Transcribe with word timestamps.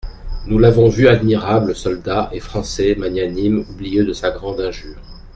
Nous 0.47 0.57
l'avons 0.57 0.89
vu 0.89 1.07
admirable 1.07 1.75
soldat 1.75 2.31
et 2.33 2.39
Français 2.39 2.95
magnanime, 2.95 3.63
oublieux 3.69 4.03
de 4.03 4.13
sa 4.13 4.31
grande 4.31 4.59
injure. 4.59 4.97